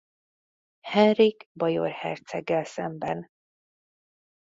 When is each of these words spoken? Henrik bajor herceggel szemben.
Henrik 0.81 1.47
bajor 1.55 1.89
herceggel 1.89 2.63
szemben. 2.63 3.29